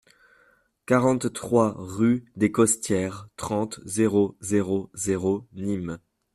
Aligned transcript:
quarante-trois 0.87 1.75
rue 1.77 2.25
des 2.35 2.51
Costières, 2.51 3.29
trente, 3.37 3.81
zéro 3.85 4.35
zéro 4.41 4.89
zéro, 4.95 5.47
Nîmes 5.53 5.99